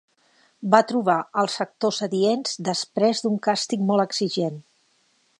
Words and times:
Va 0.75 0.79
trobar 0.91 1.17
els 1.41 1.57
actors 1.65 1.99
adients 2.07 2.57
després 2.69 3.21
d'un 3.25 3.37
càsting 3.49 3.85
molt 3.91 4.05
exigent. 4.07 4.57